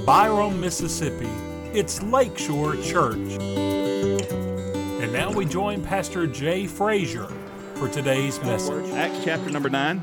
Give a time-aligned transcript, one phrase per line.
[0.00, 1.28] from Byram, Mississippi.
[1.72, 3.16] It's Lakeshore Church.
[3.38, 7.26] And now we join Pastor Jay Frazier
[7.74, 8.90] for today's message.
[8.92, 10.00] Acts chapter number 9,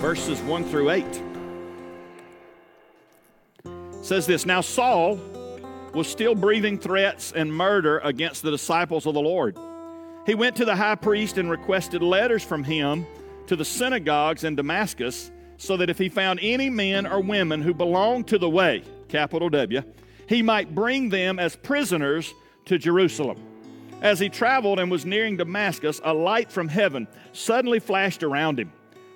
[0.00, 1.22] verses 1 through 8.
[4.02, 5.18] says this Now Saul
[5.92, 9.58] was still breathing threats and murder against the disciples of the Lord.
[10.26, 13.04] He went to the high priest and requested letters from him
[13.48, 15.32] to the synagogues in Damascus,
[15.62, 19.48] so that if he found any men or women who belonged to the way, capital
[19.48, 19.80] W,
[20.28, 23.38] he might bring them as prisoners to Jerusalem.
[24.00, 28.72] As he traveled and was nearing Damascus, a light from heaven suddenly flashed around him.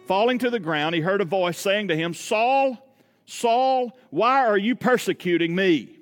[0.07, 2.79] Falling to the ground, he heard a voice saying to him, Saul,
[3.25, 5.99] Saul, why are you persecuting me?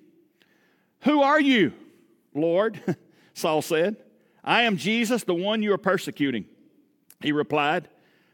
[1.05, 1.73] Who are you,
[2.34, 2.98] Lord?
[3.33, 3.97] Saul said.
[4.45, 6.45] I am Jesus, the one you are persecuting.
[7.23, 7.89] He replied,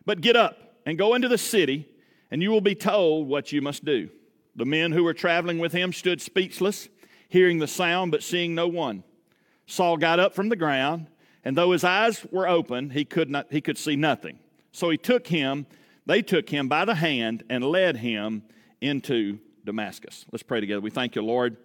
[0.05, 1.87] But get up and go into the city,
[2.31, 4.09] and you will be told what you must do.
[4.57, 6.89] The men who were traveling with him stood speechless,
[7.29, 9.05] hearing the sound, but seeing no one.
[9.67, 11.07] Saul got up from the ground,
[11.45, 14.39] and though his eyes were open, he could, not, he could see nothing.
[14.73, 15.67] So he took him,
[16.07, 18.43] they took him by the hand and led him
[18.81, 20.27] into Damascus.
[20.33, 20.81] Let's pray together.
[20.81, 21.57] We thank you, Lord.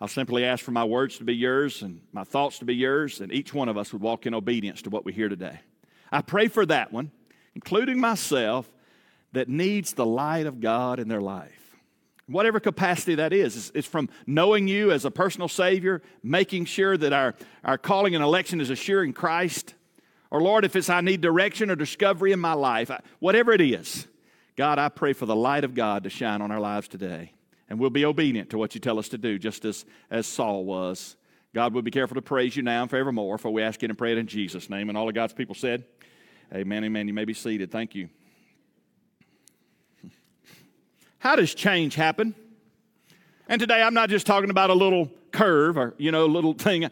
[0.00, 3.20] I'll simply ask for my words to be yours and my thoughts to be yours,
[3.20, 5.60] and each one of us would walk in obedience to what we hear today.
[6.10, 7.10] I pray for that one,
[7.54, 8.72] including myself,
[9.32, 11.76] that needs the light of God in their life.
[12.26, 17.12] Whatever capacity that is, it's from knowing you as a personal Savior, making sure that
[17.12, 19.74] our, our calling and election is assuring Christ,
[20.30, 24.06] or Lord, if it's I need direction or discovery in my life, whatever it is,
[24.56, 27.32] God, I pray for the light of God to shine on our lives today.
[27.68, 30.64] And we'll be obedient to what you tell us to do, just as, as Saul
[30.64, 31.16] was.
[31.54, 33.98] God, we'll be careful to praise you now and forevermore, for we ask it and
[33.98, 34.88] pray it in Jesus' name.
[34.88, 35.84] And all of God's people said,
[36.52, 37.06] Amen, amen.
[37.06, 37.70] You may be seated.
[37.70, 38.08] Thank you.
[41.20, 42.34] How does change happen?
[43.46, 46.54] And today I'm not just talking about a little curve or, you know, a little
[46.54, 46.88] thing.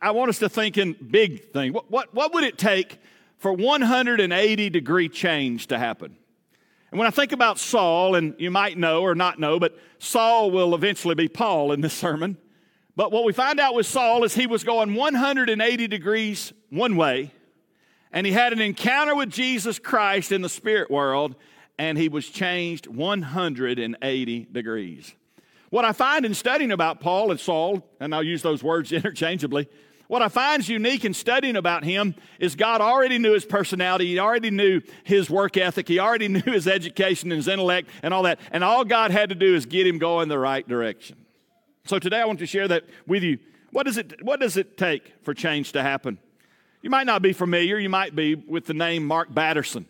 [0.00, 1.74] I want us to think in big thing.
[1.74, 2.98] What, what, what would it take
[3.36, 6.16] for 180 degree change to happen?
[6.90, 10.50] And when I think about Saul, and you might know or not know, but Saul
[10.50, 12.38] will eventually be Paul in this sermon.
[12.96, 17.34] But what we find out with Saul is he was going 180 degrees one way,
[18.10, 21.36] and he had an encounter with Jesus Christ in the spirit world,
[21.78, 25.14] and he was changed 180 degrees.
[25.70, 29.68] What I find in studying about Paul and Saul, and I'll use those words interchangeably,
[30.08, 34.06] what I find is unique in studying about him is God already knew his personality,
[34.06, 38.14] he already knew his work ethic, he already knew his education and his intellect and
[38.14, 38.40] all that.
[38.50, 41.16] And all God had to do is get him going the right direction.
[41.84, 43.38] So today I want to share that with you.
[43.70, 46.18] What does it, what does it take for change to happen?
[46.80, 49.86] You might not be familiar, you might be with the name Mark Batterson.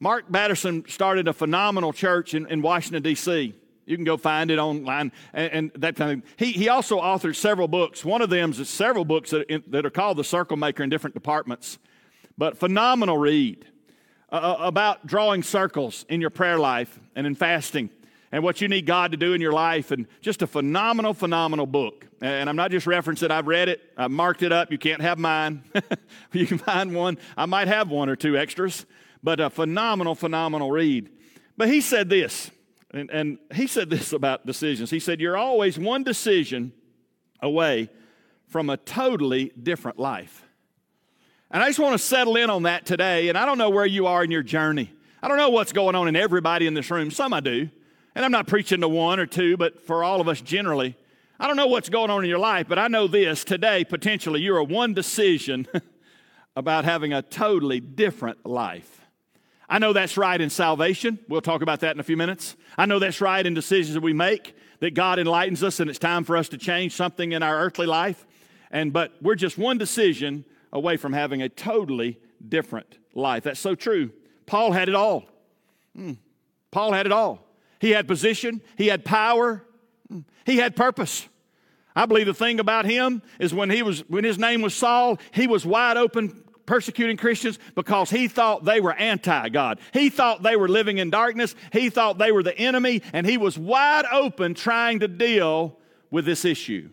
[0.00, 3.54] Mark Batterson started a phenomenal church in, in Washington, D.C.
[3.86, 7.36] You can go find it online and, and, that kind of He, he also authored
[7.36, 8.04] several books.
[8.04, 10.90] One of them is several books that, in, that are called The Circle Maker in
[10.90, 11.78] different departments.
[12.36, 13.66] But phenomenal read
[14.32, 17.90] uh, uh, about drawing circles in your prayer life and in fasting
[18.32, 19.90] and what you need God to do in your life.
[19.90, 22.06] And just a phenomenal, phenomenal book.
[22.20, 24.72] And I'm not just referencing it, I've read it, I've marked it up.
[24.72, 25.62] You can't have mine.
[26.32, 27.18] you can find one.
[27.36, 28.86] I might have one or two extras
[29.24, 31.08] but a phenomenal, phenomenal read.
[31.56, 32.50] But he said this,
[32.92, 34.90] and, and he said this about decisions.
[34.90, 36.72] He said, You're always one decision
[37.40, 37.88] away
[38.48, 40.44] from a totally different life.
[41.50, 43.28] And I just want to settle in on that today.
[43.30, 44.92] And I don't know where you are in your journey.
[45.22, 47.10] I don't know what's going on in everybody in this room.
[47.10, 47.70] Some I do.
[48.14, 50.96] And I'm not preaching to one or two, but for all of us generally.
[51.40, 54.40] I don't know what's going on in your life, but I know this today, potentially,
[54.40, 55.66] you're a one decision
[56.56, 59.03] about having a totally different life.
[59.74, 61.18] I know that's right in salvation.
[61.28, 62.54] We'll talk about that in a few minutes.
[62.78, 65.98] I know that's right in decisions that we make, that God enlightens us and it's
[65.98, 68.24] time for us to change something in our earthly life.
[68.70, 73.42] And but we're just one decision away from having a totally different life.
[73.42, 74.12] That's so true.
[74.46, 75.24] Paul had it all.
[75.98, 76.18] Mm.
[76.70, 77.44] Paul had it all.
[77.80, 79.64] He had position, he had power,
[80.08, 80.22] mm.
[80.46, 81.26] he had purpose.
[81.96, 85.18] I believe the thing about him is when he was when his name was Saul,
[85.32, 89.80] he was wide open persecuting Christians because he thought they were anti God.
[89.92, 91.54] He thought they were living in darkness.
[91.72, 95.78] He thought they were the enemy, and he was wide open trying to deal
[96.10, 96.90] with this issue.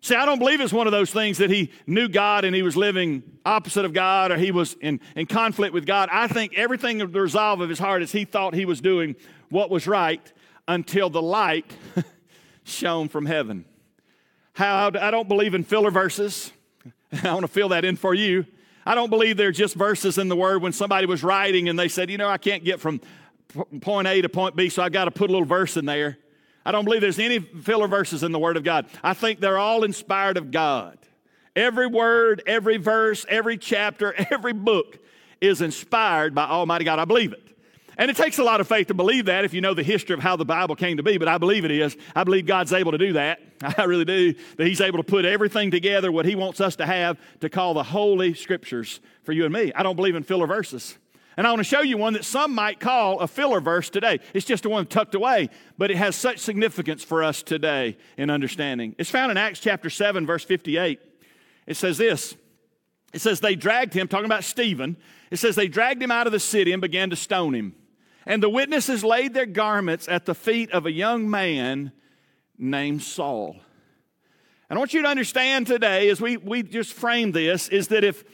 [0.00, 2.62] See, I don't believe it's one of those things that he knew God and he
[2.62, 6.08] was living opposite of God or he was in, in conflict with God.
[6.10, 9.14] I think everything of the resolve of his heart is he thought he was doing
[9.48, 10.20] what was right
[10.66, 11.70] until the light
[12.64, 13.64] shone from heaven.
[14.54, 16.50] How I don't believe in filler verses.
[17.22, 18.44] I want to fill that in for you.
[18.84, 21.88] I don't believe they're just verses in the Word when somebody was writing and they
[21.88, 23.00] said, you know, I can't get from
[23.80, 26.18] point A to point B, so I've got to put a little verse in there.
[26.64, 28.86] I don't believe there's any filler verses in the Word of God.
[29.02, 30.98] I think they're all inspired of God.
[31.54, 34.98] Every word, every verse, every chapter, every book
[35.40, 36.98] is inspired by Almighty God.
[36.98, 37.42] I believe it.
[37.98, 40.14] And it takes a lot of faith to believe that if you know the history
[40.14, 41.96] of how the Bible came to be, but I believe it is.
[42.16, 43.40] I believe God's able to do that.
[43.78, 44.34] I really do.
[44.56, 47.74] That He's able to put everything together, what He wants us to have, to call
[47.74, 49.72] the Holy Scriptures for you and me.
[49.74, 50.96] I don't believe in filler verses.
[51.36, 54.20] And I want to show you one that some might call a filler verse today.
[54.34, 55.48] It's just a one tucked away,
[55.78, 58.94] but it has such significance for us today in understanding.
[58.98, 61.00] It's found in Acts chapter 7, verse 58.
[61.66, 62.34] It says this
[63.14, 64.96] It says, They dragged him, talking about Stephen,
[65.30, 67.74] it says, They dragged him out of the city and began to stone him.
[68.26, 71.92] And the witnesses laid their garments at the feet of a young man
[72.56, 73.56] named Saul.
[74.70, 78.04] And I want you to understand today, as we, we just frame this, is that
[78.04, 78.24] if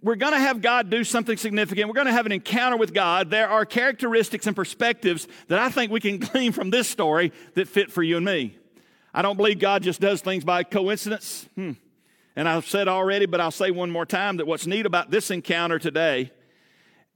[0.00, 2.94] we're going to have God do something significant, we're going to have an encounter with
[2.94, 7.32] God, there are characteristics and perspectives that I think we can glean from this story
[7.54, 8.56] that fit for you and me.
[9.12, 11.48] I don't believe God just does things by coincidence.
[11.54, 11.72] Hmm.
[12.36, 15.32] And I've said already, but I'll say one more time that what's neat about this
[15.32, 16.30] encounter today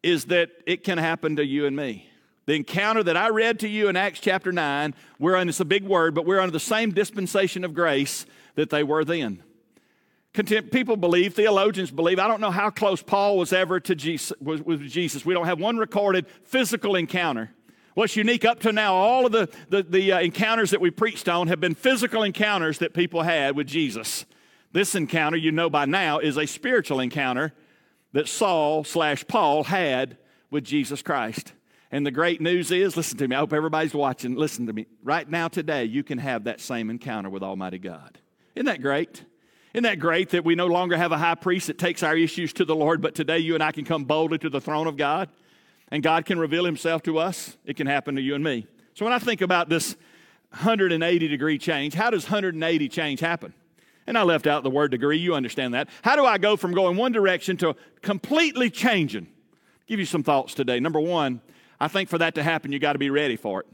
[0.03, 2.09] is that it can happen to you and me.
[2.47, 5.65] The encounter that I read to you in Acts chapter 9, we're under, it's a
[5.65, 9.43] big word, but we're under the same dispensation of grace that they were then.
[10.35, 14.33] Content, people believe, theologians believe, I don't know how close Paul was ever to Jesus,
[14.41, 15.25] was, with Jesus.
[15.25, 17.51] We don't have one recorded physical encounter.
[17.95, 21.29] What's unique up to now, all of the, the, the uh, encounters that we preached
[21.29, 24.25] on have been physical encounters that people had with Jesus.
[24.73, 27.53] This encounter, you know by now, is a spiritual encounter
[28.13, 30.17] that Saul slash Paul had
[30.51, 31.53] with Jesus Christ.
[31.93, 34.35] And the great news is listen to me, I hope everybody's watching.
[34.35, 34.87] Listen to me.
[35.05, 38.19] Right now, today, you can have that same encounter with Almighty God.
[38.57, 39.23] Isn't that great?
[39.75, 42.55] Isn't that great that we no longer have a high priest that takes our issues
[42.55, 44.97] to the Lord, but today you and I can come boldly to the throne of
[44.97, 45.29] God
[45.91, 47.59] and God can reveal himself to us?
[47.67, 48.67] It can happen to you and me.
[48.95, 49.95] So when I think about this
[50.51, 53.53] 180 degree change, how does 180 change happen?
[54.07, 55.89] And I left out the word degree, you understand that.
[56.03, 59.27] How do I go from going one direction to completely changing?
[59.27, 60.81] I'll give you some thoughts today.
[60.81, 61.41] Number one,
[61.83, 63.67] I think for that to happen, you got to be ready for it.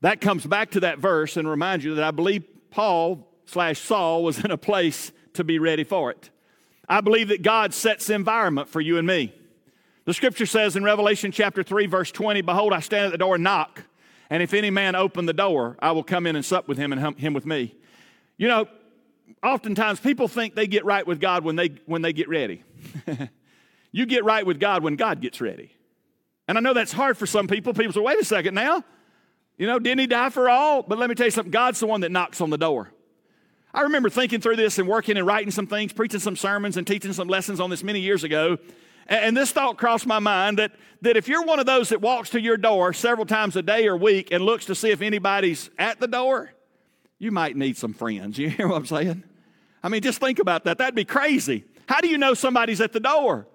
[0.00, 4.22] That comes back to that verse and reminds you that I believe Paul slash Saul
[4.22, 6.30] was in a place to be ready for it.
[6.88, 9.34] I believe that God sets the environment for you and me.
[10.04, 13.34] The scripture says in Revelation chapter 3, verse 20, Behold, I stand at the door
[13.34, 13.82] and knock,
[14.30, 16.92] and if any man open the door, I will come in and sup with him
[16.92, 17.74] and him with me.
[18.36, 18.68] You know,
[19.42, 22.62] oftentimes people think they get right with God when they, when they get ready.
[23.90, 25.72] you get right with God when God gets ready.
[26.48, 27.74] And I know that's hard for some people.
[27.74, 28.84] People say, wait a second now.
[29.58, 30.82] You know, didn't he die for all?
[30.82, 32.92] But let me tell you something God's the one that knocks on the door.
[33.72, 36.86] I remember thinking through this and working and writing some things, preaching some sermons and
[36.86, 38.58] teaching some lessons on this many years ago.
[39.06, 40.72] And this thought crossed my mind that,
[41.02, 43.86] that if you're one of those that walks to your door several times a day
[43.86, 46.52] or week and looks to see if anybody's at the door,
[47.18, 48.38] you might need some friends.
[48.38, 49.22] You hear what I'm saying?
[49.82, 50.78] I mean, just think about that.
[50.78, 51.64] That'd be crazy.
[51.88, 53.46] How do you know somebody's at the door?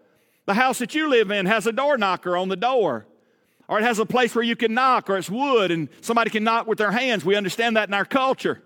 [0.51, 3.06] The house that you live in has a door knocker on the door,
[3.69, 6.44] or it has a place where you can knock, or it's wood and somebody can
[6.44, 7.24] knock with their hands.
[7.24, 8.62] We understand that in our culture.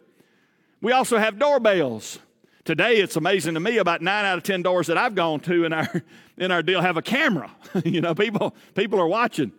[0.82, 2.18] We also have doorbells.
[2.64, 3.78] Today, it's amazing to me.
[3.78, 6.04] About nine out of ten doors that I've gone to in our
[6.38, 7.56] in our deal have a camera.
[7.86, 9.52] you know, people people are watching.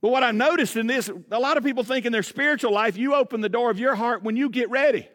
[0.00, 2.96] But what I noticed in this, a lot of people think in their spiritual life,
[2.96, 5.06] you open the door of your heart when you get ready.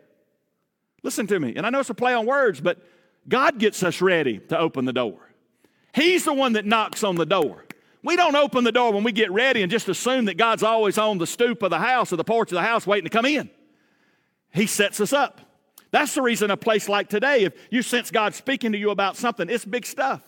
[1.01, 2.77] Listen to me, and I know it's a play on words, but
[3.27, 5.25] God gets us ready to open the door.
[5.95, 7.63] He's the one that knocks on the door.
[8.03, 10.97] We don't open the door when we get ready and just assume that God's always
[10.97, 13.25] on the stoop of the house or the porch of the house waiting to come
[13.25, 13.49] in.
[14.53, 15.39] He sets us up.
[15.91, 19.15] That's the reason a place like today, if you sense God speaking to you about
[19.15, 20.21] something, it's big stuff.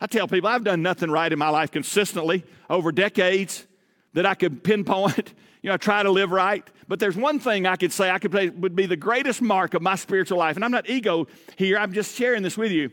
[0.00, 3.66] I tell people I've done nothing right in my life consistently over decades
[4.12, 5.34] that I could pinpoint.
[5.60, 6.64] You know, I try to live right.
[6.86, 9.74] But there's one thing I could say I could say would be the greatest mark
[9.74, 10.54] of my spiritual life.
[10.54, 12.92] And I'm not ego here, I'm just sharing this with you.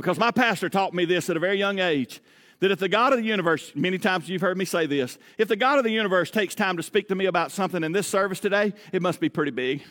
[0.00, 2.22] Because my pastor taught me this at a very young age
[2.60, 5.46] that if the God of the universe, many times you've heard me say this, if
[5.46, 8.06] the God of the universe takes time to speak to me about something in this
[8.06, 9.82] service today, it must be pretty big.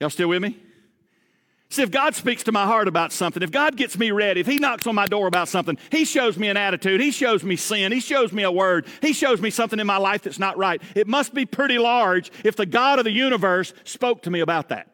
[0.00, 0.58] Y'all still with me?
[1.70, 4.46] See, if God speaks to my heart about something, if God gets me ready, if
[4.48, 7.54] He knocks on my door about something, He shows me an attitude, He shows me
[7.54, 10.58] sin, He shows me a word, He shows me something in my life that's not
[10.58, 10.82] right.
[10.96, 14.70] It must be pretty large if the God of the universe spoke to me about
[14.70, 14.92] that.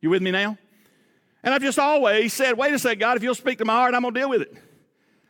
[0.00, 0.56] You with me now?
[1.42, 3.94] And I've just always said, wait a second, God, if you'll speak to my heart,
[3.94, 4.54] I'm going to deal with it.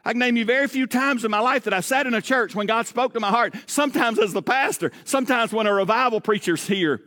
[0.05, 2.23] I can name you very few times in my life that I sat in a
[2.23, 6.21] church when God spoke to my heart, sometimes as the pastor, sometimes when a revival
[6.21, 7.03] preacher's here,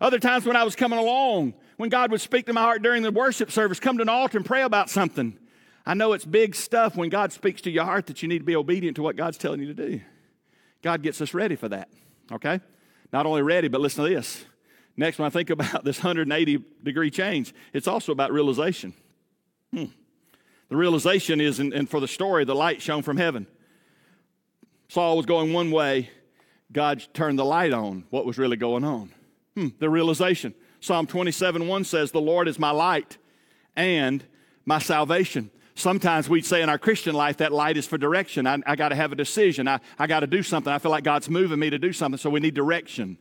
[0.00, 3.02] other times when I was coming along, when God would speak to my heart during
[3.02, 5.38] the worship service, come to an altar and pray about something.
[5.86, 8.44] I know it's big stuff when God speaks to your heart that you need to
[8.44, 10.00] be obedient to what God's telling you to do.
[10.82, 11.88] God gets us ready for that,
[12.30, 12.60] okay?
[13.12, 14.44] Not only ready, but listen to this.
[14.96, 18.94] Next, when I think about this 180 degree change, it's also about realization.
[19.72, 19.86] Hmm.
[20.68, 23.46] The realization is, and for the story, the light shone from heaven.
[24.88, 26.10] Saul was going one way,
[26.72, 29.10] God turned the light on what was really going on.
[29.54, 29.68] Hmm.
[29.78, 30.54] The realization.
[30.80, 33.16] Psalm 27 1 says, The Lord is my light
[33.76, 34.24] and
[34.64, 35.50] my salvation.
[35.74, 38.46] Sometimes we'd say in our Christian life that light is for direction.
[38.46, 39.68] I, I got to have a decision.
[39.68, 40.72] I, I got to do something.
[40.72, 43.18] I feel like God's moving me to do something, so we need direction.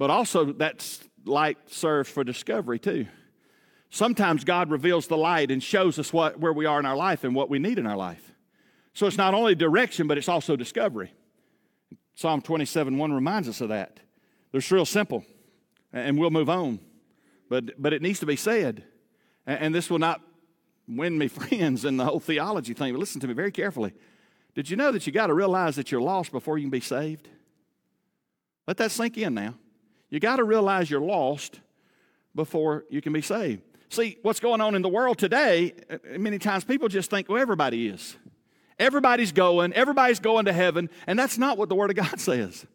[0.00, 3.06] But also, that light serves for discovery too.
[3.90, 7.22] Sometimes God reveals the light and shows us what, where we are in our life
[7.22, 8.32] and what we need in our life.
[8.94, 11.12] So it's not only direction, but it's also discovery.
[12.14, 14.00] Psalm 27 1 reminds us of that.
[14.54, 15.22] It's real simple,
[15.92, 16.80] and we'll move on.
[17.50, 18.84] But, but it needs to be said.
[19.46, 20.22] And this will not
[20.88, 23.92] win me friends in the whole theology thing, but listen to me very carefully.
[24.54, 26.80] Did you know that you got to realize that you're lost before you can be
[26.80, 27.28] saved?
[28.66, 29.56] Let that sink in now.
[30.10, 31.60] You got to realize you're lost
[32.34, 33.62] before you can be saved.
[33.88, 37.40] See, what's going on in the world today, uh, many times people just think, well,
[37.40, 38.16] everybody is.
[38.78, 42.66] Everybody's going, everybody's going to heaven, and that's not what the Word of God says.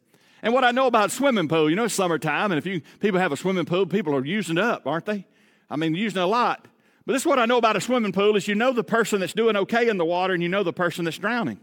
[0.41, 3.19] And what I know about swimming pool, you know, it's summertime, and if you people
[3.19, 5.25] have a swimming pool, people are using it up, aren't they?
[5.69, 6.67] I mean, using it a lot.
[7.05, 9.19] But this is what I know about a swimming pool is you know the person
[9.19, 11.59] that's doing okay in the water and you know the person that's drowning.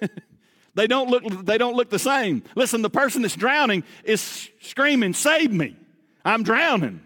[0.80, 2.42] they, don't look, they don't look the same.
[2.54, 5.76] Listen, the person that's drowning is screaming, Save me!
[6.24, 7.02] I'm drowning.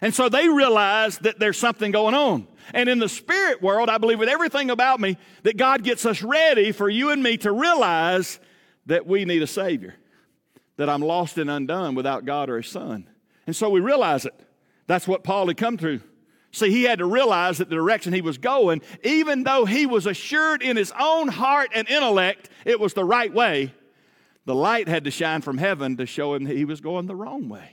[0.00, 2.46] And so they realize that there's something going on.
[2.72, 6.22] And in the spirit world, I believe with everything about me that God gets us
[6.22, 8.38] ready for you and me to realize
[8.86, 9.96] that we need a Savior,
[10.76, 13.08] that I'm lost and undone without God or His Son.
[13.48, 14.34] And so we realize it.
[14.86, 16.00] That's what Paul had come through.
[16.52, 20.06] See, he had to realize that the direction he was going, even though he was
[20.06, 23.74] assured in his own heart and intellect it was the right way,
[24.46, 27.16] the light had to shine from heaven to show him that he was going the
[27.16, 27.72] wrong way.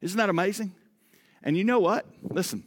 [0.00, 0.74] Isn't that amazing?
[1.42, 2.06] And you know what?
[2.22, 2.64] Listen,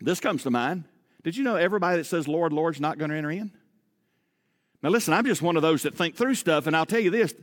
[0.00, 0.84] this comes to mind.
[1.22, 3.52] Did you know everybody that says Lord, Lord's not going to enter in?
[4.82, 7.10] Now, listen, I'm just one of those that think through stuff, and I'll tell you
[7.10, 7.34] this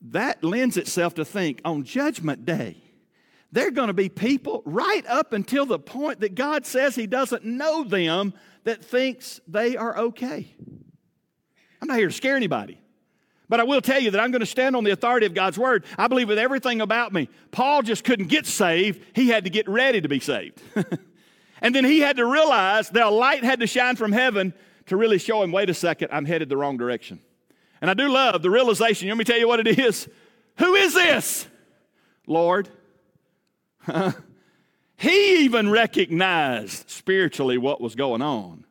[0.00, 2.76] that lends itself to think on Judgment Day
[3.52, 7.44] they're going to be people right up until the point that God says He doesn't
[7.44, 10.54] know them that thinks they are okay.
[11.80, 12.80] I'm not here to scare anybody.
[13.48, 15.56] But I will tell you that I'm going to stand on the authority of God's
[15.56, 15.84] word.
[15.96, 17.30] I believe with everything about me.
[17.50, 20.60] Paul just couldn't get saved, he had to get ready to be saved.
[21.62, 24.52] and then he had to realize that a light had to shine from heaven
[24.86, 27.20] to really show him wait a second, I'm headed the wrong direction.
[27.80, 29.08] And I do love the realization.
[29.08, 30.08] Let me tell you what it is.
[30.58, 31.46] Who is this?
[32.26, 32.68] Lord.
[34.96, 38.64] he even recognized spiritually what was going on,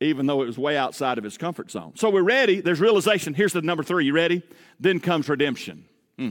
[0.00, 1.92] even though it was way outside of his comfort zone.
[1.96, 2.60] So we're ready.
[2.60, 3.34] There's realization.
[3.34, 4.06] Here's the number three.
[4.06, 4.42] You ready?
[4.80, 5.84] Then comes redemption.
[6.18, 6.30] Hmm.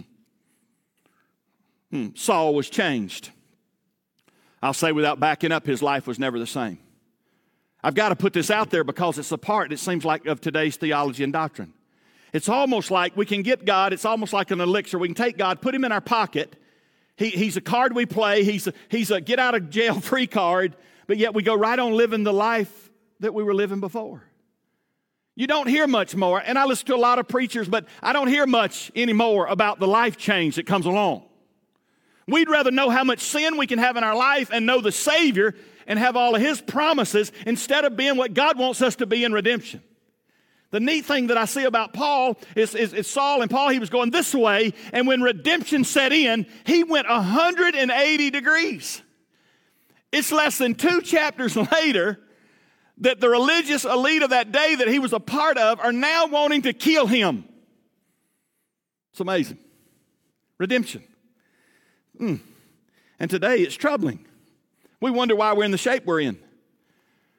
[1.91, 2.07] Hmm.
[2.15, 3.31] Saul was changed.
[4.61, 6.79] I'll say without backing up, his life was never the same.
[7.83, 10.41] I've got to put this out there because it's a part, it seems like, of
[10.41, 11.73] today's theology and doctrine.
[12.33, 14.97] It's almost like we can get God, it's almost like an elixir.
[14.97, 16.55] We can take God, put him in our pocket,
[17.17, 18.43] he, he's a card we play.
[18.43, 21.77] He's a, he's a get out of jail free card, but yet we go right
[21.77, 24.23] on living the life that we were living before.
[25.35, 28.13] You don't hear much more, and I listen to a lot of preachers, but I
[28.13, 31.25] don't hear much anymore about the life change that comes along.
[32.27, 34.91] We'd rather know how much sin we can have in our life and know the
[34.91, 35.53] Savior
[35.85, 39.23] and have all of His promises instead of being what God wants us to be
[39.23, 39.81] in redemption.
[40.71, 43.79] The neat thing that I see about Paul is, is, is, Saul and Paul, he
[43.79, 49.01] was going this way, and when redemption set in, he went 180 degrees.
[50.11, 52.19] It's less than two chapters later
[52.99, 56.27] that the religious elite of that day that he was a part of are now
[56.27, 57.45] wanting to kill him.
[59.11, 59.59] It's amazing.
[60.57, 61.03] Redemption.
[62.19, 62.39] Mm.
[63.19, 64.25] And today it's troubling.
[64.99, 66.39] We wonder why we're in the shape we're in.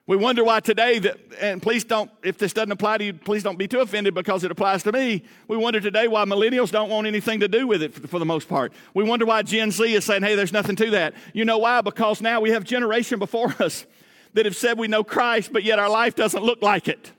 [0.09, 3.43] We wonder why today that, and please don't, if this doesn't apply to you, please
[3.43, 5.23] don't be too offended because it applies to me.
[5.49, 8.49] We wonder today why millennials don't want anything to do with it for, the most
[8.49, 8.73] part.
[8.95, 11.13] We wonder why Gen Z is saying, hey, there's nothing to that.
[11.35, 11.83] You know why?
[11.83, 13.85] Because now we have generation before us
[14.33, 17.13] that have said we know Christ, but yet our life doesn't look like it.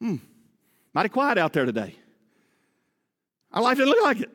[0.00, 0.16] Hmm.
[0.94, 1.96] Mighty quiet out there today.
[3.50, 4.30] Our life doesn't look like it.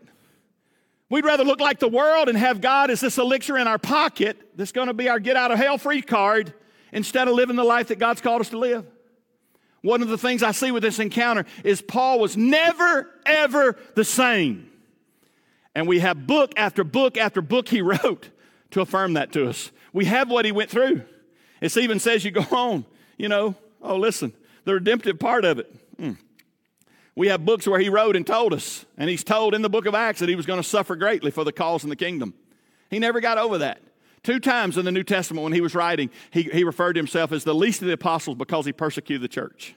[1.09, 4.37] We'd rather look like the world and have God as this elixir in our pocket
[4.57, 6.53] that's going to be our get out of hell free card
[6.91, 8.85] instead of living the life that God's called us to live.
[9.81, 14.03] One of the things I see with this encounter is Paul was never, ever the
[14.03, 14.69] same.
[15.75, 18.29] And we have book after book after book he wrote
[18.71, 19.71] to affirm that to us.
[19.93, 21.03] We have what he went through.
[21.61, 22.85] It even says you go on,
[23.17, 24.33] you know, oh, listen,
[24.65, 25.73] the redemptive part of it.
[25.97, 26.17] Mm.
[27.15, 29.87] We have books where he wrote and told us, and he's told in the book
[29.87, 32.35] of Acts that he was going to suffer greatly for the cause in the kingdom.
[32.91, 33.81] He never got over that.
[34.27, 37.31] Two times in the New Testament, when he was writing, he, he referred to himself
[37.31, 39.73] as the least of the apostles because he persecuted the church.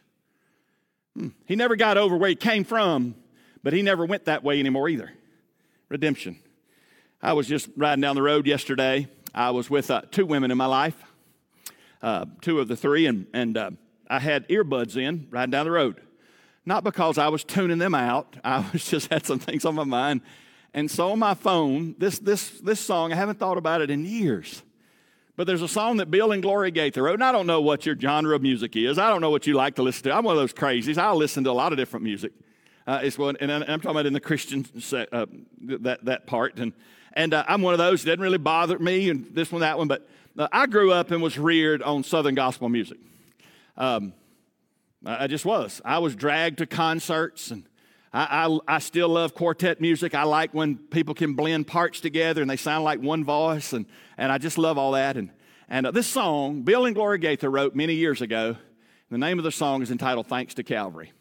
[1.16, 1.28] Hmm.
[1.45, 3.14] He never got over where he came from,
[3.62, 5.12] but he never went that way anymore either.
[5.88, 6.37] Redemption.
[7.23, 9.07] I was just riding down the road yesterday.
[9.33, 11.00] I was with uh, two women in my life,
[12.02, 13.71] uh, two of the three, and, and uh,
[14.09, 16.00] I had earbuds in riding down the road.
[16.66, 19.85] Not because I was tuning them out, I was just had some things on my
[19.85, 20.23] mind.
[20.72, 24.04] And so on my phone, this, this, this song, I haven't thought about it in
[24.04, 24.62] years.
[25.36, 27.86] But there's a song that Bill and Gloria Gaither wrote, and I don't know what
[27.86, 28.98] your genre of music is.
[28.98, 30.14] I don't know what you like to listen to.
[30.14, 30.98] I'm one of those crazies.
[30.98, 32.32] I'll listen to a lot of different music.
[32.86, 35.26] Uh, it's one, and I'm talking about in the Christian uh,
[35.62, 36.72] that that part, and
[37.12, 38.02] and uh, I'm one of those.
[38.02, 39.88] It doesn't really bother me, and this one, that one.
[39.88, 40.08] But
[40.38, 42.98] uh, I grew up and was reared on Southern gospel music.
[43.76, 44.12] Um,
[45.06, 45.80] I just was.
[45.84, 47.64] I was dragged to concerts, and
[48.12, 50.14] I, I, I, still love quartet music.
[50.14, 53.87] I like when people can blend parts together and they sound like one voice, and,
[54.19, 55.17] and I just love all that.
[55.17, 55.31] And,
[55.69, 58.57] and uh, this song, Bill and Gloria Gaither wrote many years ago.
[59.11, 61.12] The name of the song is entitled Thanks to Calvary.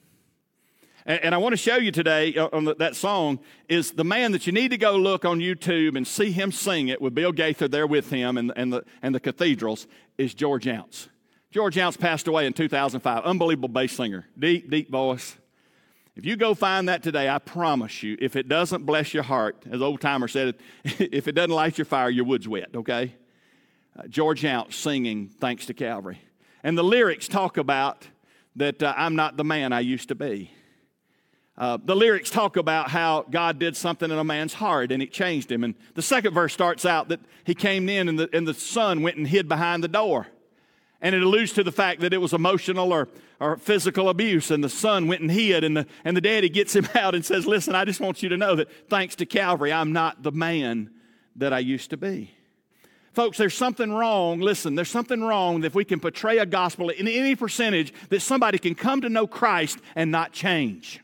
[1.06, 4.04] And, and I want to show you today uh, on the, that song is the
[4.04, 7.14] man that you need to go look on YouTube and see him sing it with
[7.14, 9.86] Bill Gaither there with him and, and, the, and the cathedrals
[10.18, 11.10] is George Younce.
[11.52, 13.24] George Younce passed away in 2005.
[13.24, 15.36] Unbelievable bass singer, deep, deep voice.
[16.20, 19.64] If you go find that today, I promise you, if it doesn't bless your heart,
[19.72, 23.16] as old timer said, if it doesn't light your fire, your wood's wet, okay?
[23.98, 26.22] Uh, George Younce singing Thanks to Calvary.
[26.62, 28.06] And the lyrics talk about
[28.58, 30.52] that uh, I'm not the man I used to be.
[31.58, 35.14] Uh, the lyrics talk about how God did something in a man's heart and it
[35.14, 35.64] changed him.
[35.64, 39.04] And the second verse starts out that he came in and the, and the son
[39.04, 40.28] went and hid behind the door.
[41.02, 43.08] And it alludes to the fact that it was emotional or,
[43.40, 46.76] or physical abuse, and the son went and hid, and the, and the daddy gets
[46.76, 49.72] him out and says, Listen, I just want you to know that thanks to Calvary,
[49.72, 50.92] I'm not the man
[51.38, 52.32] that I used to be.
[53.14, 54.40] Folks, there's something wrong.
[54.40, 58.58] Listen, there's something wrong if we can portray a gospel in any percentage that somebody
[58.60, 61.02] can come to know Christ and not change.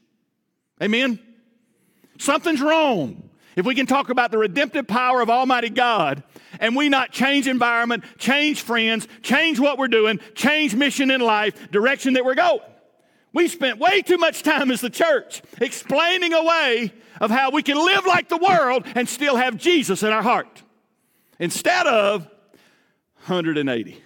[0.82, 1.20] Amen?
[2.18, 3.30] Something's wrong.
[3.56, 6.24] If we can talk about the redemptive power of Almighty God
[6.60, 11.72] and we not change environment, change friends, change what we're doing, change mission in life,
[11.72, 12.60] direction that we're going.
[13.32, 17.64] We spent way too much time as the church explaining a way of how we
[17.64, 20.64] can live like the world and still have Jesus in our heart
[21.40, 22.24] instead of
[23.26, 24.02] 180.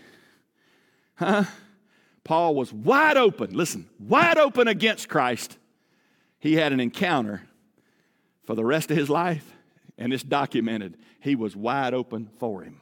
[1.16, 1.44] Huh?
[2.24, 5.58] Paul was wide open, listen, wide open against Christ.
[6.40, 7.49] He had an encounter
[8.50, 9.54] for the rest of his life,
[9.96, 10.98] and it's documented.
[11.20, 12.82] He was wide open for him.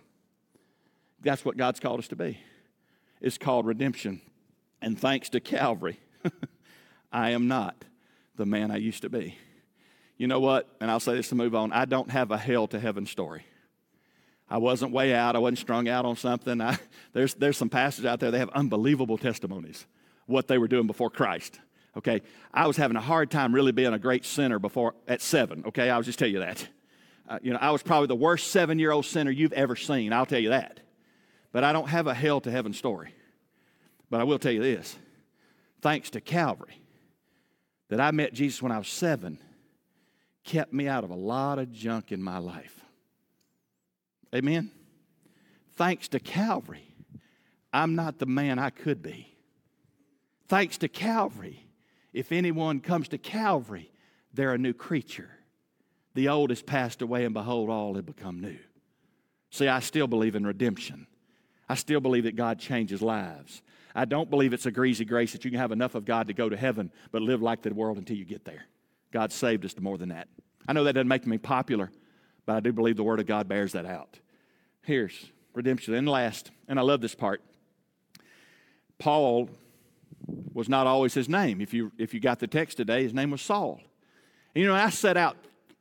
[1.20, 2.40] That's what God's called us to be.
[3.20, 4.22] It's called redemption.
[4.82, 6.00] And thanks to Calvary,
[7.12, 7.84] I am not
[8.38, 9.36] the man I used to be.
[10.16, 10.74] You know what?
[10.80, 11.74] And I'll say this to move on.
[11.74, 13.46] I don't have a hell to heaven story.
[14.50, 15.36] I wasn't way out.
[15.36, 16.62] I wasn't strung out on something.
[16.62, 16.80] I,
[17.12, 19.86] there's, there's some pastors out there, they have unbelievable testimonies,
[20.28, 21.60] what they were doing before Christ.
[21.98, 22.22] Okay,
[22.54, 25.64] I was having a hard time really being a great sinner before at seven.
[25.68, 26.68] Okay, I'll just tell you that.
[27.28, 30.14] Uh, you know, I was probably the worst seven year old sinner you've ever seen.
[30.14, 30.80] I'll tell you that.
[31.52, 33.14] But I don't have a hell to heaven story.
[34.10, 34.96] But I will tell you this
[35.82, 36.82] thanks to Calvary,
[37.90, 39.40] that I met Jesus when I was seven,
[40.44, 42.80] kept me out of a lot of junk in my life.
[44.34, 44.72] Amen?
[45.76, 46.96] Thanks to Calvary,
[47.74, 49.36] I'm not the man I could be.
[50.48, 51.67] Thanks to Calvary,
[52.18, 53.92] if anyone comes to Calvary,
[54.34, 55.30] they're a new creature.
[56.16, 58.58] The old has passed away, and behold, all have become new.
[59.52, 61.06] See, I still believe in redemption.
[61.70, 63.62] I still believe that God changes lives.
[63.94, 66.34] I don't believe it's a greasy grace that you can have enough of God to
[66.34, 68.66] go to heaven, but live like the world until you get there.
[69.12, 70.28] God saved us to more than that.
[70.68, 71.92] I know that doesn't make me popular,
[72.48, 74.20] but I do believe the Word of God bears that out.
[74.82, 75.14] Here's
[75.54, 75.94] redemption.
[75.94, 77.42] And last, and I love this part.
[78.98, 79.50] Paul
[80.54, 81.62] was not always his name.
[81.62, 83.80] If you, if you got the text today, his name was Saul.
[84.56, 85.38] And, you know, I set out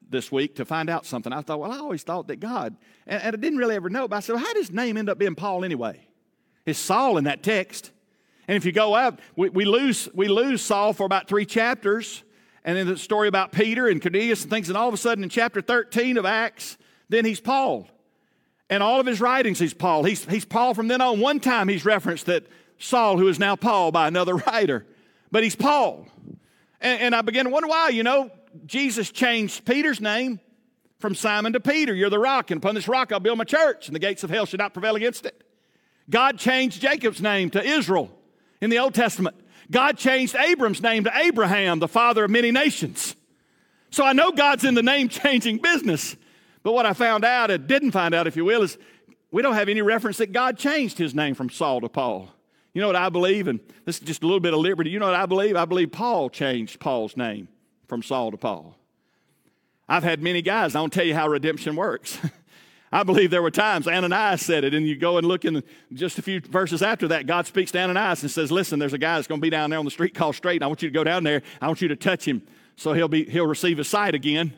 [0.08, 1.32] this week to find out something.
[1.32, 4.06] I thought, well, I always thought that God, and, and I didn't really ever know,
[4.06, 6.06] but I said, well, how did his name end up being Paul anyway?
[6.64, 7.90] It's Saul in that text.
[8.48, 12.22] And if you go up, we, we, lose, we lose Saul for about three chapters,
[12.64, 15.24] and then the story about Peter and Cornelius and things, and all of a sudden
[15.24, 16.76] in chapter 13 of Acts,
[17.08, 17.88] then he's Paul.
[18.68, 20.02] And all of his writings, he's Paul.
[20.02, 21.20] He's, he's Paul from then on.
[21.20, 22.46] One time he's referenced that
[22.78, 24.86] Saul, who is now Paul by another writer,
[25.30, 26.06] but he's Paul.
[26.80, 28.30] And, and I began to wonder why, you know,
[28.66, 30.40] Jesus changed Peter's name
[30.98, 31.94] from Simon to Peter.
[31.94, 34.30] You're the rock, and upon this rock I'll build my church, and the gates of
[34.30, 35.42] hell should not prevail against it.
[36.08, 38.10] God changed Jacob's name to Israel
[38.60, 39.36] in the Old Testament.
[39.70, 43.16] God changed Abram's name to Abraham, the father of many nations.
[43.90, 46.16] So I know God's in the name changing business.
[46.62, 48.76] But what I found out, and didn't find out, if you will, is
[49.30, 52.28] we don't have any reference that God changed his name from Saul to Paul.
[52.76, 53.48] You know what I believe?
[53.48, 54.90] And this is just a little bit of liberty.
[54.90, 55.56] You know what I believe?
[55.56, 57.48] I believe Paul changed Paul's name
[57.88, 58.76] from Saul to Paul.
[59.88, 62.18] I've had many guys, I don't tell you how redemption works.
[62.92, 65.62] I believe there were times Ananias said it, and you go and look in
[65.94, 68.98] just a few verses after that, God speaks to Ananias and says, Listen, there's a
[68.98, 70.62] guy that's going to be down there on the street called Straight.
[70.62, 71.40] I want you to go down there.
[71.62, 72.42] I want you to touch him
[72.76, 74.52] so he'll, be, he'll receive his sight again.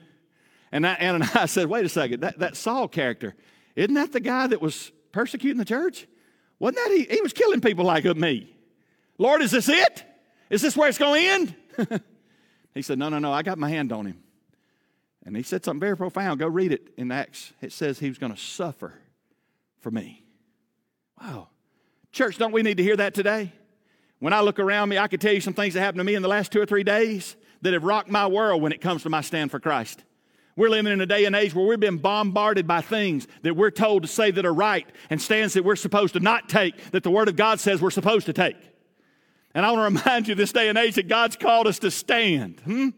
[0.73, 3.37] And that Ananias said, Wait a second, that, that Saul character,
[3.77, 6.09] isn't that the guy that was persecuting the church?
[6.59, 7.05] Wasn't that he?
[7.15, 8.55] He was killing people like me.
[9.19, 10.05] Lord, is this it?
[10.51, 12.03] Is this where it's going to end?
[12.75, 14.23] he said, No, no, no, I got my hand on him.
[15.25, 16.39] And he said something very profound.
[16.39, 17.53] Go read it in Acts.
[17.61, 18.95] It says he was going to suffer
[19.81, 20.25] for me.
[21.21, 21.49] Wow.
[22.13, 23.53] Church, don't we need to hear that today?
[24.21, 26.15] When I look around me, I could tell you some things that happened to me
[26.15, 29.03] in the last two or three days that have rocked my world when it comes
[29.03, 30.03] to my stand for Christ.
[30.59, 33.71] We're living in a day and age where we've been bombarded by things that we're
[33.71, 37.05] told to say that are right and stands that we're supposed to not take, that
[37.05, 38.57] the Word of God says we're supposed to take.
[39.55, 41.93] And I want to remind you this day and age that God's called us to
[41.93, 42.59] stand.
[42.65, 42.89] Hmm?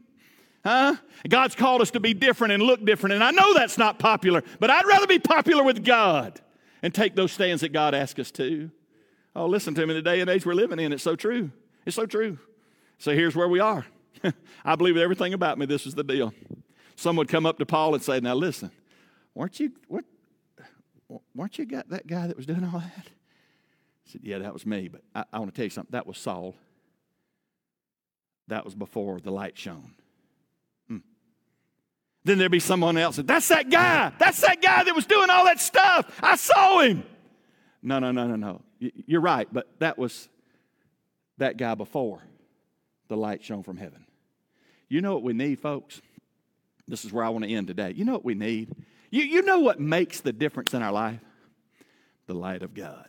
[0.64, 0.96] Huh?
[1.28, 3.12] God's called us to be different and look different.
[3.12, 6.40] And I know that's not popular, but I'd rather be popular with God
[6.82, 8.70] and take those stands that God asks us to.
[9.36, 11.50] Oh, listen to me, the day and age we're living in, it's so true.
[11.84, 12.38] It's so true.
[12.96, 13.84] So here's where we are.
[14.64, 16.32] I believe everything about me, this is the deal.
[17.00, 18.70] Some would come up to Paul and say, Now listen,
[19.34, 20.04] weren't you, what,
[21.34, 23.06] weren't you got that guy that was doing all that?
[23.06, 25.92] I said, Yeah, that was me, but I, I want to tell you something.
[25.92, 26.54] That was Saul.
[28.48, 29.94] That was before the light shone.
[30.88, 30.98] Hmm.
[32.24, 33.16] Then there'd be someone else.
[33.16, 34.12] That's that guy.
[34.18, 36.20] That's that guy that was doing all that stuff.
[36.22, 37.02] I saw him.
[37.82, 38.60] No, no, no, no, no.
[38.78, 40.28] You're right, but that was
[41.38, 42.20] that guy before
[43.08, 44.04] the light shone from heaven.
[44.90, 46.02] You know what we need, folks?
[46.90, 47.92] This is where I want to end today.
[47.94, 48.74] You know what we need?
[49.10, 51.20] You, you know what makes the difference in our life?
[52.26, 53.06] The light of God.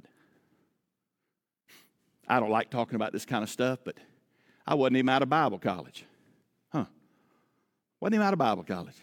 [2.28, 3.98] I don't like talking about this kind of stuff, but
[4.66, 6.06] I wasn't even out of Bible college.
[6.72, 6.86] Huh.
[8.00, 8.96] Wasn't even out of Bible college.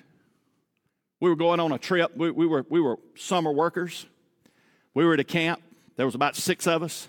[1.20, 2.16] We were going on a trip.
[2.16, 4.06] We, we, were, we were summer workers.
[4.94, 5.60] We were at a camp.
[5.96, 7.08] There was about six of us.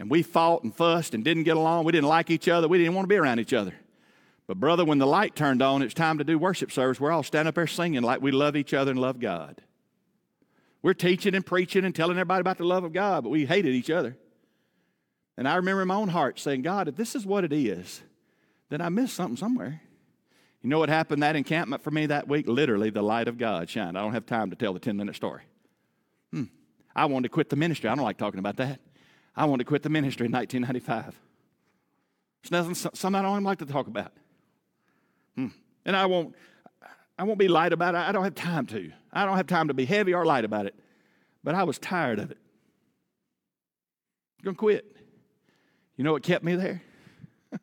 [0.00, 1.84] And we fought and fussed and didn't get along.
[1.84, 2.66] We didn't like each other.
[2.66, 3.74] We didn't want to be around each other.
[4.46, 7.00] But, brother, when the light turned on, it's time to do worship service.
[7.00, 9.62] We're all standing up there singing like we love each other and love God.
[10.82, 13.74] We're teaching and preaching and telling everybody about the love of God, but we hated
[13.74, 14.18] each other.
[15.38, 18.02] And I remember in my own heart saying, God, if this is what it is,
[18.68, 19.80] then I missed something somewhere.
[20.62, 22.46] You know what happened that encampment for me that week?
[22.48, 23.98] Literally, the light of God shined.
[23.98, 25.42] I don't have time to tell the 10 minute story.
[26.32, 26.44] Hmm.
[26.94, 27.88] I wanted to quit the ministry.
[27.88, 28.80] I don't like talking about that.
[29.36, 31.18] I wanted to quit the ministry in 1995.
[32.42, 34.12] It's nothing, something I don't like to talk about.
[35.84, 36.34] And I won't,
[37.18, 37.98] I won't be light about it.
[37.98, 38.90] I don't have time to.
[39.12, 40.74] I don't have time to be heavy or light about it.
[41.42, 42.38] But I was tired of it.
[44.38, 44.96] I'm going to quit.
[45.96, 46.82] You know what kept me there?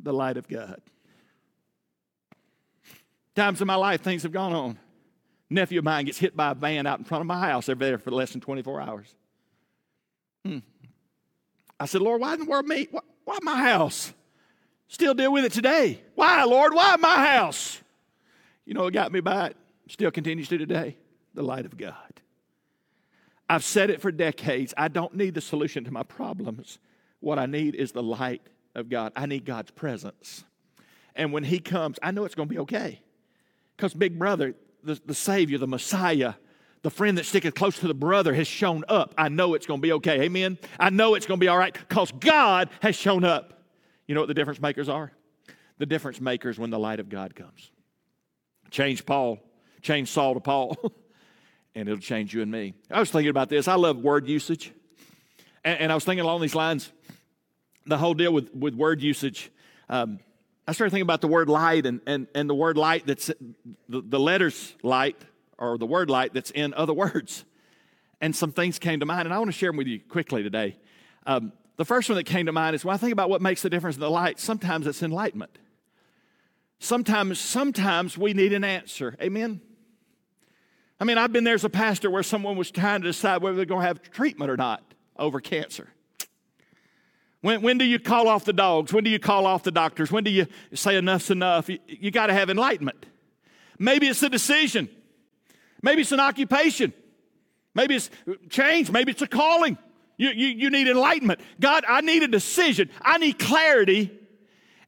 [0.00, 0.80] the light of God.
[3.34, 4.78] Times in my life, things have gone on.
[5.50, 7.66] Nephew of mine gets hit by a van out in front of my house.
[7.66, 9.14] They're there for less than 24 hours.
[10.44, 10.58] Hmm.
[11.80, 12.88] I said, Lord, why in the world me?
[12.90, 14.12] Why, why my house?
[14.88, 16.00] Still deal with it today.
[16.14, 16.74] Why, Lord?
[16.74, 17.80] Why my house?
[18.64, 19.56] You know what got me by it?
[19.88, 20.96] Still continues to today.
[21.34, 21.94] The light of God.
[23.48, 24.74] I've said it for decades.
[24.76, 26.78] I don't need the solution to my problems.
[27.20, 28.42] What I need is the light
[28.74, 29.12] of God.
[29.14, 30.44] I need God's presence.
[31.14, 33.00] And when He comes, I know it's going to be okay.
[33.76, 36.34] Because Big Brother, the, the Savior, the Messiah,
[36.82, 39.14] the friend that sticketh close to the brother has shown up.
[39.18, 40.22] I know it's going to be okay.
[40.22, 40.58] Amen.
[40.78, 43.57] I know it's going to be all right because God has shown up.
[44.08, 45.12] You know what the difference makers are?
[45.76, 47.70] The difference makers when the light of God comes.
[48.70, 49.38] Change Paul,
[49.82, 50.76] change Saul to Paul,
[51.74, 52.74] and it'll change you and me.
[52.90, 53.68] I was thinking about this.
[53.68, 54.72] I love word usage.
[55.62, 56.90] And, and I was thinking along these lines
[57.86, 59.50] the whole deal with, with word usage.
[59.88, 60.18] Um,
[60.66, 63.26] I started thinking about the word light and, and, and the word light that's
[63.88, 65.16] the, the letters light
[65.58, 67.44] or the word light that's in other words.
[68.20, 70.42] And some things came to mind, and I want to share them with you quickly
[70.42, 70.76] today.
[71.24, 73.62] Um, the first one that came to mind is when I think about what makes
[73.62, 75.56] the difference in the light, sometimes it's enlightenment.
[76.80, 79.16] Sometimes, sometimes we need an answer.
[79.22, 79.60] Amen?
[81.00, 83.56] I mean, I've been there as a pastor where someone was trying to decide whether
[83.56, 84.82] they're going to have treatment or not
[85.16, 85.88] over cancer.
[87.42, 88.92] When, when do you call off the dogs?
[88.92, 90.10] When do you call off the doctors?
[90.10, 91.68] When do you say enough's enough?
[91.68, 93.06] You, you got to have enlightenment.
[93.78, 94.88] Maybe it's a decision.
[95.80, 96.92] Maybe it's an occupation.
[97.72, 98.10] Maybe it's
[98.50, 98.90] change.
[98.90, 99.78] Maybe it's a calling.
[100.18, 101.40] You, you, you need enlightenment.
[101.60, 102.90] God, I need a decision.
[103.00, 104.10] I need clarity.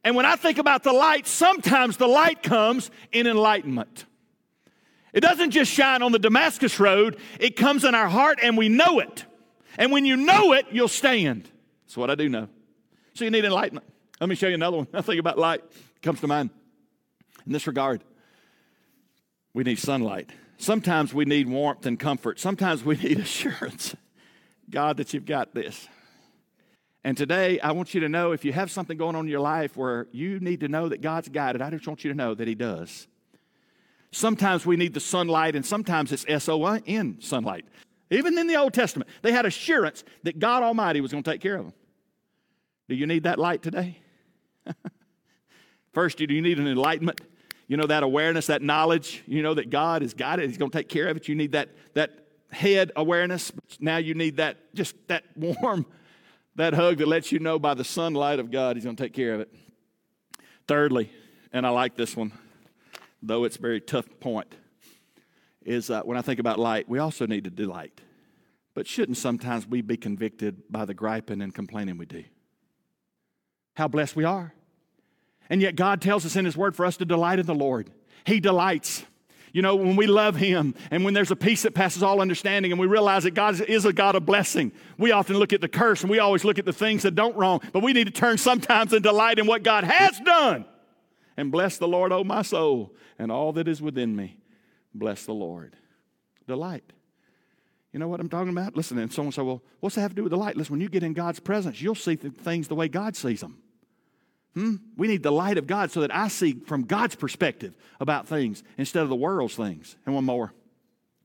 [0.03, 4.05] And when I think about the light, sometimes the light comes in enlightenment.
[5.13, 8.69] It doesn't just shine on the Damascus Road, it comes in our heart and we
[8.69, 9.25] know it.
[9.77, 11.49] And when you know it, you'll stand.
[11.85, 12.47] That's what I do know.
[13.13, 13.85] So you need enlightenment.
[14.19, 14.87] Let me show you another one.
[14.93, 15.63] I think about light
[16.01, 16.49] comes to mind.
[17.45, 18.03] In this regard,
[19.53, 20.29] we need sunlight.
[20.57, 22.39] Sometimes we need warmth and comfort.
[22.39, 23.95] Sometimes we need assurance.
[24.71, 25.87] God, that you've got this.
[27.03, 29.39] And today, I want you to know if you have something going on in your
[29.39, 32.35] life where you need to know that God's guided, I just want you to know
[32.35, 33.07] that He does.
[34.11, 37.65] Sometimes we need the sunlight, and sometimes it's S O N sunlight.
[38.11, 41.41] Even in the Old Testament, they had assurance that God Almighty was going to take
[41.41, 41.73] care of them.
[42.89, 43.99] Do you need that light today?
[45.93, 47.21] First, do you need an enlightenment?
[47.67, 50.71] You know, that awareness, that knowledge, you know that God has got it, He's going
[50.71, 51.27] to take care of it.
[51.27, 52.20] You need that, that
[52.51, 53.51] head awareness.
[53.79, 55.85] Now you need that, just that warm,
[56.55, 59.13] that hug that lets you know by the sunlight of God, He's going to take
[59.13, 59.53] care of it.
[60.67, 61.11] Thirdly,
[61.51, 62.31] and I like this one,
[63.21, 64.55] though it's a very tough point,
[65.63, 68.01] is uh, when I think about light, we also need to delight.
[68.73, 72.23] But shouldn't sometimes we be convicted by the griping and complaining we do?
[73.75, 74.53] How blessed we are.
[75.49, 77.89] And yet, God tells us in His Word for us to delight in the Lord.
[78.25, 79.03] He delights.
[79.53, 82.71] You know, when we love Him and when there's a peace that passes all understanding
[82.71, 85.67] and we realize that God is a God of blessing, we often look at the
[85.67, 88.13] curse and we always look at the things that don't wrong, but we need to
[88.13, 90.65] turn sometimes and delight in what God has done.
[91.35, 94.37] And bless the Lord, O my soul, and all that is within me.
[94.93, 95.75] Bless the Lord.
[96.47, 96.83] Delight.
[97.91, 98.77] You know what I'm talking about?
[98.77, 100.55] Listen, and someone say, well, what's that have to do with the light?
[100.55, 103.57] Listen, when you get in God's presence, you'll see things the way God sees them.
[104.53, 104.75] Hmm?
[104.97, 108.63] We need the light of God so that I see from God's perspective about things
[108.77, 109.95] instead of the world's things.
[110.05, 110.53] And one more.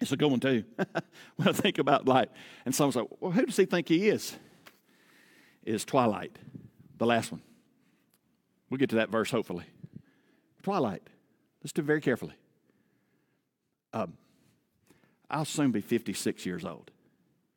[0.00, 0.64] It's a good one, too.
[1.36, 2.30] when I think about light,
[2.64, 4.36] and someone's like, well, who does he think he is?
[5.64, 6.38] Is twilight,
[6.98, 7.42] the last one.
[8.70, 9.64] We'll get to that verse, hopefully.
[10.62, 11.02] Twilight.
[11.62, 12.34] Let's do it very carefully.
[13.92, 14.14] Um,
[15.30, 16.90] I'll soon be 56 years old.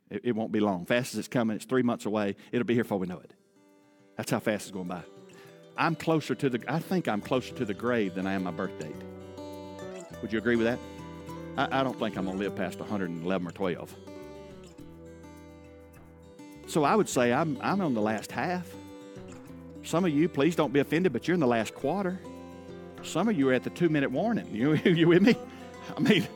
[0.10, 0.86] It, it won't be long.
[0.86, 2.36] Fast as it's coming, it's three months away.
[2.52, 3.34] It'll be here before we know it.
[4.18, 5.04] That's how fast it's going by.
[5.80, 8.52] I'm closer to the, I think I'm closer to the grave than I am my
[8.52, 8.94] birth date.
[10.22, 10.78] Would you agree with that?
[11.58, 13.96] I, I don't think I'm going to live past 111 or 12.
[16.68, 18.70] So I would say I'm, I'm on the last half.
[19.84, 22.20] Some of you, please don't be offended, but you're in the last quarter.
[23.02, 24.54] Some of you are at the two minute warning.
[24.54, 25.36] You, you with me?
[25.96, 26.28] I mean,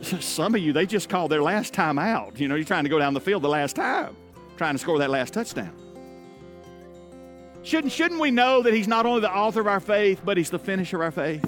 [0.00, 2.40] some of you, they just called their last time out.
[2.40, 4.16] You know, you're trying to go down the field the last time,
[4.56, 5.85] trying to score that last touchdown.
[7.66, 10.50] Shouldn't, shouldn't we know that He's not only the author of our faith, but He's
[10.50, 11.44] the finisher of our faith?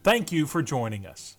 [0.03, 1.37] Thank you for joining us.